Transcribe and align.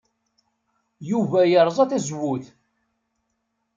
Yuba 1.09 1.39
yerẓa 1.51 1.85
tazewwut. 1.89 2.45